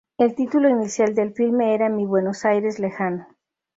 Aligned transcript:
El 0.17 0.33
título 0.33 0.67
inicial 0.67 1.13
del 1.13 1.31
filme 1.35 1.75
era 1.75 1.87
"Mi 1.87 2.07
Buenos 2.07 2.43
Aires 2.45 2.79
lejano! 2.79 3.27